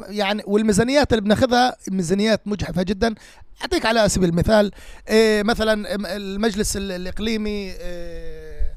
[0.08, 3.14] يعني والميزانيات اللي بناخذها ميزانيات مجحفة جدا.
[3.62, 4.72] أعطيك على سبيل المثال
[5.08, 8.76] إيه مثلا المجلس الإقليمي إيه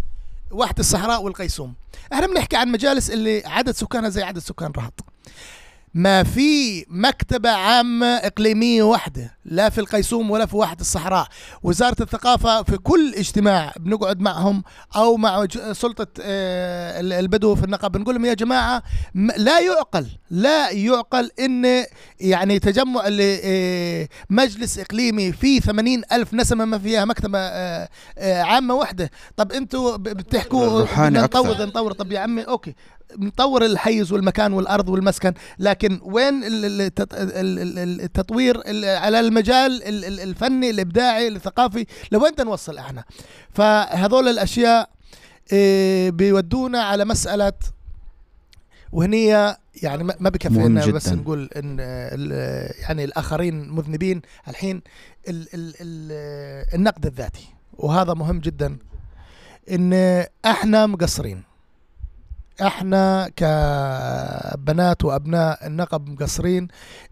[0.52, 1.74] واحد الصحراء والقيسوم.
[2.14, 5.00] إحنا بنحكي عن مجالس اللي عدد سكانها زي عدد سكان رهط.
[5.94, 11.28] ما في مكتبة عامة إقليمية واحدة لا في القيسوم ولا في واحة الصحراء.
[11.64, 14.64] وزارة الثقافة في كل اجتماع بنقعد معهم
[14.96, 18.84] أو مع سلطة آه، البدو في النقب بنقول لهم يا جماعة
[19.38, 21.86] لا يعقل لا يعقل إن
[22.20, 27.90] يعني تجمع آه، مجلس إقليمي فيه ثمانين ألف نسمة ما فيها مكتبة آه،
[28.42, 29.12] عامة واحدة.
[29.38, 31.92] طب أنتوا بتحكوا نطور نطور.
[31.92, 32.76] طب يا عمي أوكي.
[33.18, 39.84] نطور الحيز والمكان والأرض والمسكن لكن وين التطوير على المجال
[40.20, 43.04] الفني الإبداعي الثقافي لوين بدنا نوصل إحنا؟
[43.52, 44.90] فهذول الأشياء
[45.54, 47.54] آه، بيودونا على مسألة
[48.92, 51.80] وهنية يعني ما بكفي بس نقول إن
[52.80, 54.82] يعني الآخرين مذنبين الحين
[55.28, 56.12] ال ال ال
[56.76, 58.78] النقد الذاتي وهذا مهم جدا
[59.72, 59.94] إن
[60.46, 61.44] إحنا مقصرين.
[62.62, 66.68] إحنا كبنات وأبناء النقب مقصرين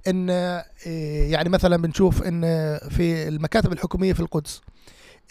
[0.07, 2.41] إن إيه، يعني مثلا بنشوف إن
[2.89, 4.61] في المكاتب الحكومية في القدس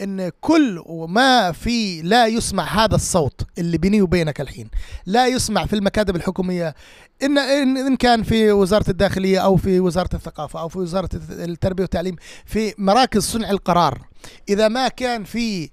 [0.03, 4.71] إن كل ما في لا يسمع هذا الصوت اللي بيني وبينك الحين
[5.07, 6.75] لا يسمع في المكاتب الحكومية
[7.23, 12.17] إن إن كان في وزارة الداخلية أو في وزارة الثقافة أو في وزارة التربية والتعليم
[12.47, 13.99] في مراكز صنع القرار
[14.49, 15.71] إذا ما كان في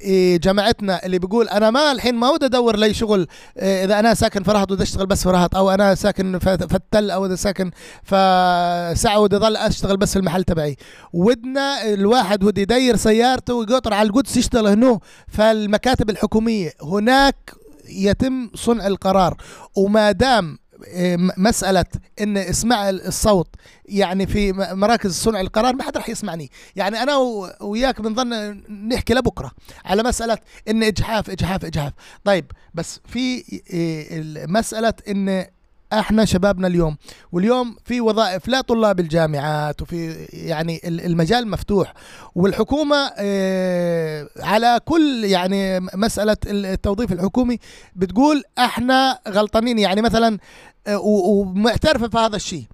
[0.00, 3.26] إيه، جماعتنا اللي بيقول أنا ما الحين ما ودي أدور لي شغل
[3.58, 6.74] إيه، إذا أنا ساكن في رهط ودي أشتغل بس في رهط أو أنا ساكن في
[6.74, 7.70] التل أو إذا ساكن
[8.02, 10.76] في ساعة ودي اضل أشتغل بس في المحل تبعي.
[11.12, 16.72] ودنا الواحد ودي يدير سيارته ويقطر على القدس يشتغل هنا فالمكاتب الحكومية.
[16.82, 17.52] هناك
[17.88, 19.36] يتم صنع القرار
[19.76, 21.84] وما دام إيه، م- مسألة
[22.20, 23.48] إن اسمع الصوت
[23.84, 26.50] يعني في مراكز صنع القرار ما حد راح يسمعني.
[26.76, 29.50] يعني أنا و- وياك بنظن نحكي لبكرة
[29.84, 31.92] على مسألة إن إجحاف إجحاف إجحاف.
[32.24, 35.46] طيب بس في إيه، ال- مسألة إن
[35.92, 36.96] إحنا شبابنا اليوم.
[37.32, 41.94] واليوم في وظائف لا طلاب الجامعات وفي يعني ال- المجال مفتوح.
[42.34, 47.58] والحكومة آه، على كل يعني مسألة التوظيف الحكومي
[47.96, 49.78] بتقول إحنا غلطانين.
[49.78, 50.38] يعني مثلا
[50.86, 52.64] آه، ومعترفة في هذا الشيء.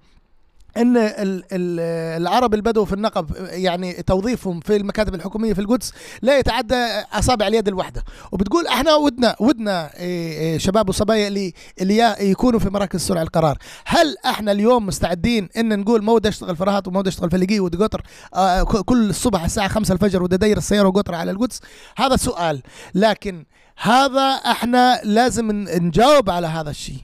[0.77, 6.37] إن ال- ال- العرب البدو في النقب يعني توظيفهم في المكاتب الحكومية في القدس لا
[6.39, 6.75] يتعدى
[7.13, 8.03] أصابع اليد الواحدة.
[8.31, 13.57] وبتقول إحنا ودنا ودنا إيه، إيه، شباب وصبايا اللي اللي يكونوا في مراكز صنع القرار.
[13.85, 17.37] هل إحنا اليوم مستعدين إن نقول ما ودي اشتغل في رهط وما ودي اشتغل في
[17.37, 18.01] لقي ودي قطر
[18.35, 21.59] آه، كل الصبح الساعة 5 الفجر ودي ادير السيارة وقطر على القدس؟
[21.97, 22.61] هذا سؤال.
[22.95, 23.45] لكن
[23.77, 26.97] هذا إحنا لازم نجاوب على هذا الشيء.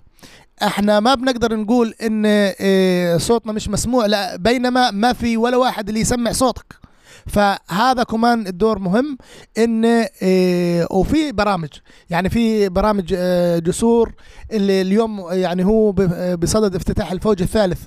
[0.63, 5.87] إحنا ما بنقدر نقول إن إيه، صوتنا مش مسموع لا بينما ما في ولا واحد
[5.87, 6.79] اللي يسمع صوتك.
[7.27, 9.17] فهذا كمان الدور مهم
[9.57, 11.69] إن إيه، وفي برامج.
[12.09, 14.13] يعني في برامج آه، جسور
[14.51, 15.91] اللي اليوم يعني هو
[16.35, 17.81] بصدد افتتاح الفوج الثالث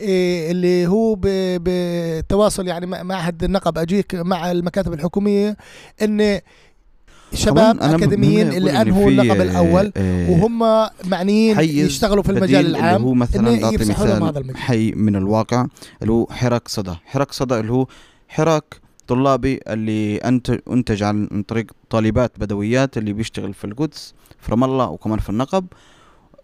[0.00, 1.14] إيه، اللي هو
[1.58, 5.56] بالتواصل يعني مع معهد النقب أجيك مع المكاتب الحكومية
[6.02, 6.40] إن
[7.34, 10.58] شباب أكاديميين اللي أنهوا اللقب الأول آه، وهم
[11.04, 14.56] معنيين يشتغلوا في المجال بديل اللي العام هو مثلا إن بعطي مثال المجال.
[14.56, 15.66] حي من الواقع
[16.02, 17.86] اللي هو حراك صدى حراك صدى اللي هو
[18.28, 20.16] حراك طلابي اللي
[20.70, 25.66] أنتج عن طريق طالبات بدويات اللي بيشتغل في القدس في رام الله وكمان في النقب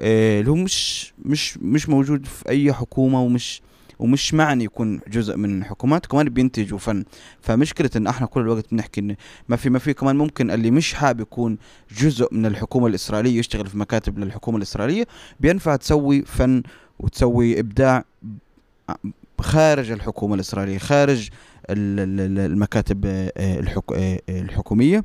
[0.00, 3.62] آه، اللي هو مش مش مش موجود في أي حكومة ومش
[4.02, 7.04] ومش معني يكون جزء من الحكومات كمان بينتجوا فن
[7.40, 9.16] فمشكلة إن إحنا كل الوقت بنحكي إن
[9.48, 11.58] ما في ما في كمان ممكن اللي مش حابب يكون
[11.98, 15.06] جزء من الحكومة الإسرائيلية يشتغل في مكاتب للحكومة الإسرائيلية
[15.40, 16.62] بينفع تسوي فن
[16.98, 18.04] وتسوي إبداع
[19.40, 21.28] خارج الحكومة الإسرائيلية خارج
[21.70, 25.04] ال- ال- ال- المكاتب آه، آه، آه، الحكومية.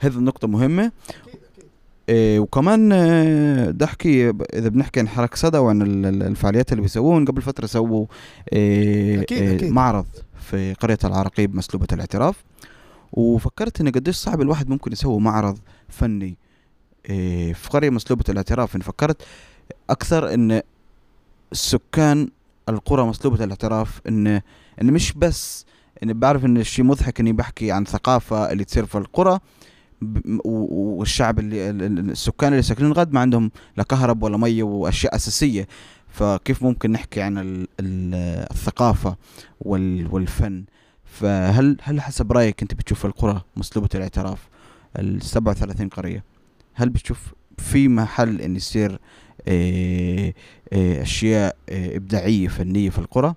[0.00, 0.92] هذه النقطة مهمة.
[2.08, 6.82] إيه وكمان آه، ده احكي إذا بنحكي عن حركة صدى وعن ال- ال- الفعاليات اللي
[6.82, 8.06] بيسووهم قبل فترة سووا
[8.52, 9.72] إيه أكيد- إيه أكيد.
[9.72, 10.06] معرض
[10.50, 12.44] في قرية العراقيب مسلوبة الاعتراف
[13.12, 16.36] وفكرت إن قديش صعب الواحد ممكن يسوي معرض فني
[17.10, 19.22] إيه في قرية مسلوبة الاعتراف إن فكرت
[19.90, 20.62] أكثر إن
[21.52, 22.28] السكان
[22.68, 24.26] القرى مسلوبة الاعتراف إن
[24.82, 25.66] إن مش بس
[26.02, 29.38] إن بعرف إن الشيء مضحك إني بحكي عن ثقافة اللي تصير في القرى
[30.44, 35.14] والشعب اللي ال- ال- السكان اللي ساكنين غد ما عندهم لا كهرب ولا مية وأشياء
[35.16, 35.68] أساسية.
[36.08, 39.16] فكيف ممكن نحكي عن ال- ال- الثقافة
[39.60, 40.64] وال- والفن؟
[41.04, 44.48] فهل هل حسب رأيك أنت بتشوف القرى مسلوبه الاعتراف
[44.98, 46.24] ال 37 قرية
[46.74, 48.98] هل بتشوف في محل إن يصير
[49.48, 50.34] إيه
[50.72, 53.34] إيه أشياء إيه إبداعية فنية في القرى؟ ال-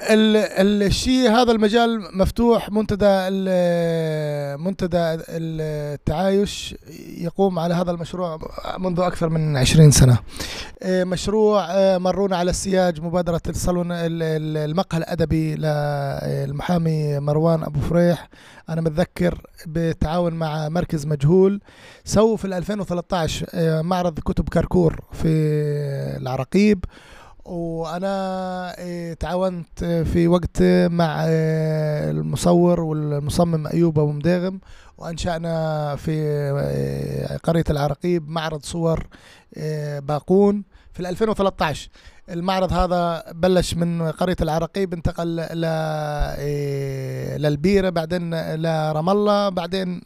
[0.00, 3.28] الشيء هذا المجال مفتوح منتدى
[4.64, 4.96] منتدى
[5.28, 6.74] التعايش
[7.18, 8.38] يقوم على هذا المشروع
[8.78, 10.18] منذ أكثر من 20 سنة.
[10.82, 17.80] آه، مشروع آه، مرونا على السياج مبادرة الصالون ال- ال- المقهى الأدبي للمحامي مروان أبو
[17.80, 18.28] فريح.
[18.68, 21.60] أنا متذكر بالتعاون مع مركز مجهول.
[22.04, 25.28] سووا في 2013 آه، معرض كتب كركور في
[26.20, 26.84] العراقيب.
[27.44, 34.60] وأنا إيه، تعاونت في وقت مع إيه، المصور والمصمم أيوب أبو مداغم
[34.98, 39.06] وأنشأنا في إيه، قرية العراقيب معرض صور
[39.98, 41.88] باقون في 2013
[42.30, 45.64] المعرض هذا بلش من قرية العراقيب انتقل ل
[47.42, 50.00] للبيرة بعدين لرام الله بعدين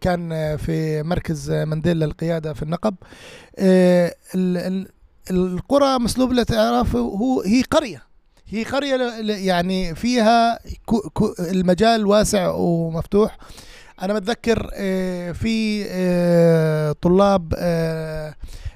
[0.00, 2.94] كان في مركز منديل للقيادة في النقب.
[3.58, 4.88] ال- ال-
[5.30, 8.02] القرى مسلوب الاعتراف هو هي قرية.
[8.48, 10.58] هي قرية يعني فيها
[11.40, 13.38] المجال واسع ومفتوح.
[14.02, 18.34] أنا بتذكر آه، في آه، طلاب آه،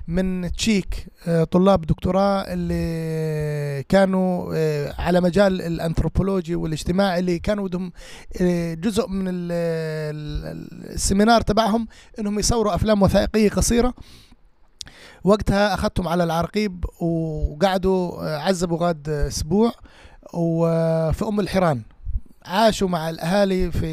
[0.09, 1.07] من تشيك
[1.51, 4.55] طلاب دكتوراه اللي كانوا
[5.03, 7.93] على مجال الأنثروبولوجي والاجتماع اللي كانوا بدهم
[8.75, 13.95] جزء من ال- ال- السيمينار تبعهم إنهم يصوروا أفلام وثائقية قصيرة.
[15.25, 19.73] وقتها أخذتهم على العرقيب وقعدوا آه، عذبوا غاد أسبوع.
[20.35, 21.83] وفي أم الحيران.
[22.45, 23.87] عاشوا مع الأهالي في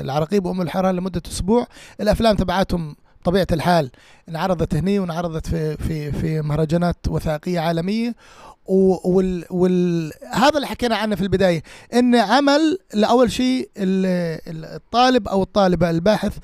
[0.00, 1.66] العرقيب وأم الحيران لمدة أسبوع.
[2.00, 3.90] الأفلام تبعاتهم طبيعة الحال.
[4.28, 8.14] انعرضت هني وانعرضت في في في مهرجانات وثائقية عالمية.
[8.66, 11.62] وال وال هذا اللي حكينا عنه في البداية.
[11.94, 16.36] إن عمل لأول شيء ال- ال- الطالب أو الطالبة الباحث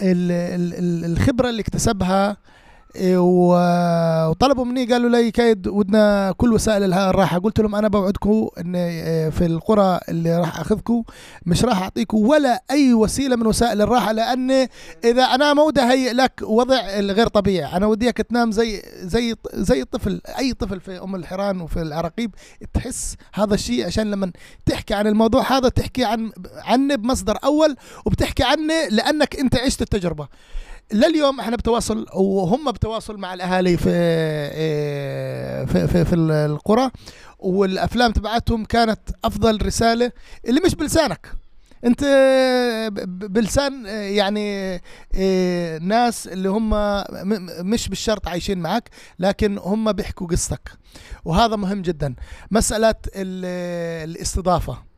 [0.00, 2.36] ال- ال- ال- الخبرة اللي اكتسبها
[3.00, 7.38] وطلبوا مني قالوا لي كايد ودنا كل وسائل الراحة.
[7.38, 11.02] قلت لهم أنا بوعدكم إن إيه، في القرى اللي راح أخذكم
[11.46, 14.50] مش راح أعطيكم ولا أي وسيلة من وسائل الراحة لأن
[15.04, 17.76] إذا أنا ما ودي أهيئ لك وضع الغير طبيعي.
[17.76, 22.34] أنا وديك تنام زي زي زي الطفل أي طفل في أم الحيران وفي العراقيب
[22.74, 24.32] تحس هذا الشيء عشان لما
[24.66, 26.30] تحكي عن الموضوع هذا تحكي عن
[26.64, 27.76] عنه بمصدر أول
[28.06, 30.28] وبتحكي عنه لأنك أنت عشت التجربة.
[30.92, 36.90] لليوم إحنا بتواصل وهم بتواصل مع الأهالي في إيه، في في, في القرى
[37.38, 40.12] والأفلام تبعتهم كانت أفضل رسالة
[40.48, 41.32] اللي مش بلسانك.
[41.84, 42.04] أنت
[43.06, 44.80] بلسان يعني
[45.14, 46.70] إيه، ناس اللي هم
[47.70, 50.70] مش بالشرط عايشين معك لكن هم بيحكوا قصتك
[51.24, 52.14] وهذا مهم جدا.
[52.50, 54.93] مسألة ال- الاستضافة.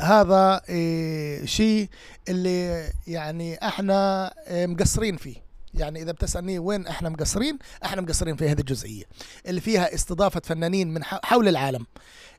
[0.00, 1.88] هذا إيه، شيء
[2.28, 5.36] اللي يعني إحنا إيه، مقصرين فيه.
[5.74, 9.04] يعني إذا بتسألني وين إحنا مقصرين إحنا مقصرين في هذه الجزئية.
[9.46, 11.86] اللي فيها استضافة فنانين من حول العالم.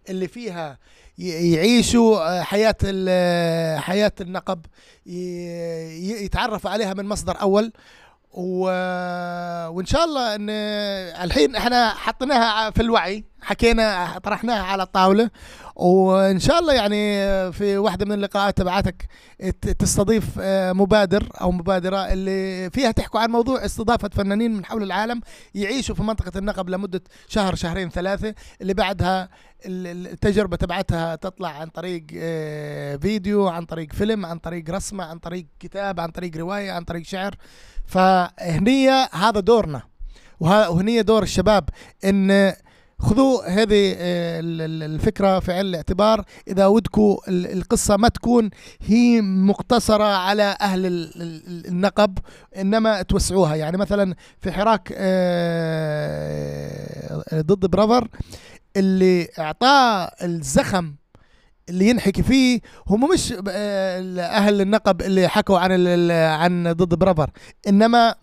[0.10, 0.78] اللي فيها
[1.18, 2.76] يعيشوا آه، حياة
[3.80, 4.66] حياة النقب
[5.06, 7.72] يتعرفوا عليها من مصدر أول.
[8.34, 8.64] و...
[9.68, 10.50] وإن شاء الله إن
[11.24, 15.30] الحين إحنا حطيناها في الوعي حكينا طرحناها على الطاولة.
[15.82, 17.02] وإن شاء الله يعني
[17.52, 19.08] في واحدة من اللقاءات تبعتك
[19.40, 24.84] ت- تستضيف آه، مبادر أو مبادرة اللي فيها تحكوا عن موضوع استضافة فنانين من حول
[24.84, 25.22] العالم
[25.56, 29.30] يعيشوا في منطقة النقب لمدة شهر شهرين ثلاثة اللي بعدها
[29.66, 35.04] ال- ال- التجربة تبعتها تطلع عن طريق آه، فيديو عن طريق فيلم عن طريق رسمة
[35.04, 37.36] عن طريق كتاب عن طريق رواية عن طريق شعر.
[37.86, 39.82] فهنية هذا دورنا
[40.40, 41.70] وه- وهنية دور الشباب
[42.06, 42.54] إن
[43.02, 46.26] خذوا هذه آه، ال- ال- الفكرة في عين الاعتبار.
[46.48, 48.50] إذا ودكم ال- القصة ما تكون
[48.82, 52.18] هي مقتصرة على أهل ال- ال- النقب
[52.58, 53.56] إنما توسعوها.
[53.56, 54.94] يعني مثلا في حراك
[56.32, 58.08] آه، ضد براذر
[58.78, 60.94] اللي أعطاه الزخم
[61.70, 67.30] اللي ينحكي فيه هم مش آه، أهل النقب اللي حكوا عن عن ضد براذر
[67.68, 68.16] إنما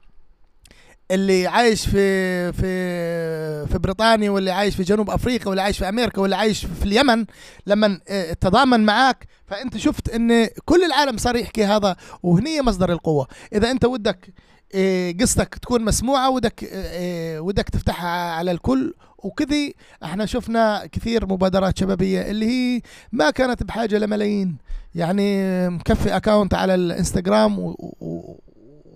[1.11, 6.21] اللي عايش في في في بريطانيا واللي عايش في جنوب أفريقيا واللي عايش في أمريكا
[6.21, 7.25] واللي عايش في اليمن
[7.67, 13.29] لما آه، تضامن معاك فأنت شفت إن كل العالم صار يحكي هذا وهني مصدر القوة.
[13.53, 14.35] إذا أنت ودك
[14.75, 18.95] آه، قصتك تكون مسموعة ودك آه، ودك تفتحها على الكل.
[19.19, 22.81] وكذي إحنا شفنا كثير مبادرات شبابية اللي هي
[23.13, 24.57] ما كانت بحاجة لملايين.
[24.95, 27.75] يعني مكفي أكاونت على الإنستغرام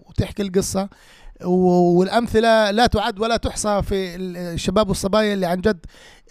[0.09, 0.89] وتحكي القصة.
[1.45, 5.87] والأمثلة لا تعد ولا تحصى في الشباب والصبايا اللي عن جد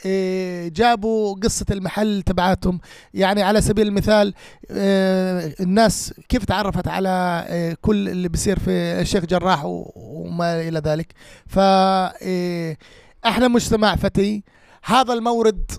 [0.06, 2.80] إيه، جابوا قصة المحل تبعاتهم.
[3.14, 4.34] يعني على سبيل المثال
[4.72, 11.14] إيه، الناس كيف تعرفت على إيه، كل اللي بيصير في الشيخ جراح وما إلى ذلك.
[11.48, 11.60] ف
[13.26, 14.44] إحنا مجتمع فتي
[14.84, 15.72] هذا المورد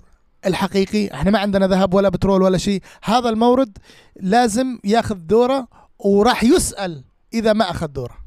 [0.45, 2.81] الحقيقي إحنا ما عندنا ذهب ولا بترول ولا شيء.
[3.03, 3.77] هذا المورد
[4.19, 5.67] لازم ياخذ دورة
[5.99, 8.22] وراح يسأل إذا ما أخذ دورة.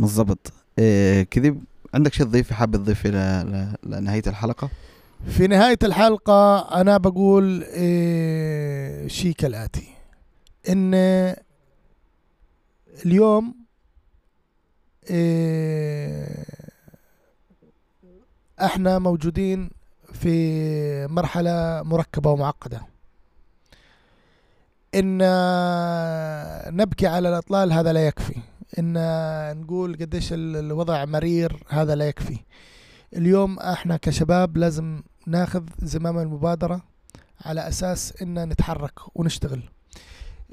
[0.00, 0.52] بالضبط.
[0.78, 1.64] إيه كذب.
[1.94, 3.10] عندك شيء تضيفه حاب تضيفه
[3.84, 4.70] لنهاية الحلقة؟
[5.28, 9.88] في نهاية الحلقة أنا بقول إيه شيء كالآتي.
[10.68, 10.94] إن
[13.06, 13.54] اليوم
[15.10, 16.44] إيه
[18.60, 19.70] إحنا موجودين
[20.12, 22.86] في مرحلة مركبة ومعقدة.
[24.94, 25.18] إن
[26.76, 28.34] نبكي على الأطلال هذا لا يكفي.
[28.78, 28.92] إن
[29.60, 32.38] نقول قديش ال- الوضع مرير هذا لا يكفي.
[33.16, 36.80] اليوم إحنا كشباب لازم ناخذ زمام المبادرة
[37.44, 39.62] على أساس إن نتحرك ونشتغل.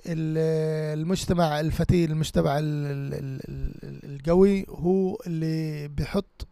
[0.05, 6.47] ال- المجتمع الفتي المجتمع ال- ال- ال- ال- القوي هو اللي بيحط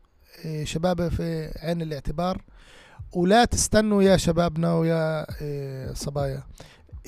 [0.45, 2.41] إيه، شباب في عين الاعتبار.
[3.13, 6.43] ولا تستنوا يا شبابنا ويا إيه، صبايا.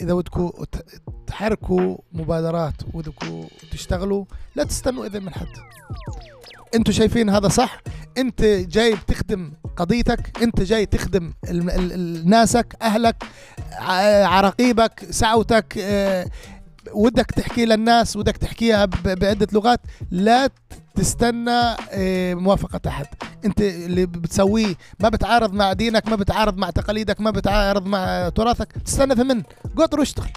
[0.01, 0.85] إذا بدكم ت-
[1.27, 4.25] تحركوا مبادرات وبدكم تشتغلوا
[4.55, 5.47] لا تستنوا اذن من حد.
[6.75, 7.81] أنتوا شايفين هذا صح؟
[8.17, 11.33] انت جاي بتخدم قضيتك انت جاي تخدم
[12.25, 13.23] ناسك أهلك
[14.25, 16.25] عراقيبك سعوتك آه،
[16.93, 19.79] ودك تحكي للناس ودك تحكيها ب- بعدة لغات
[20.11, 20.49] لا
[20.95, 23.05] تستنى آه، موافقة أحد.
[23.45, 28.71] أنت اللي بتسويه ما بتعارض مع دينك ما بتعارض مع تقاليدك ما بتعارض مع تراثك
[28.85, 29.43] تستنى من
[29.77, 30.29] قطر واشتغل.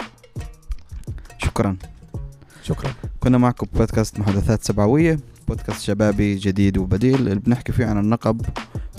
[1.37, 1.77] شكرا.
[2.63, 2.93] شكرا.
[3.19, 8.41] كنا معكم بودكاست محادثات سبعوية بودكاست شبابي جديد وبديل اللي بنحكي فيه عن النقب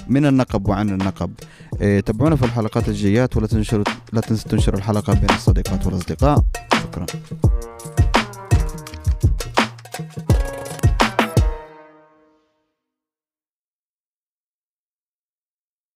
[0.09, 1.33] من النقب وعن النقب.
[1.81, 6.45] إيه تابعونا في الحلقات الجايات ولا تنشروا لا تنسوا تنشروا الحلقة بين الصديقات والأصدقاء.
[6.83, 7.07] شكرا.